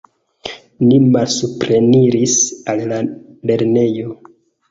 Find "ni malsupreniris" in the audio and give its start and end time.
0.85-2.33